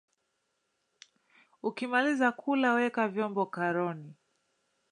[1.67, 4.11] Ukimaliza kula weka vyombo karoni